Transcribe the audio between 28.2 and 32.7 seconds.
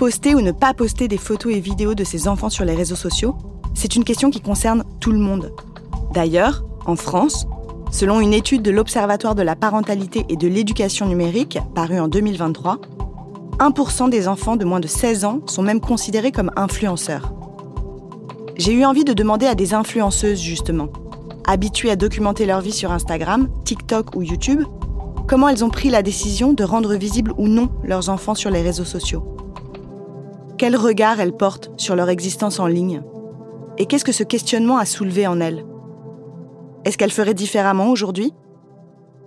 sur les réseaux sociaux. Quel regard elles portent sur leur existence en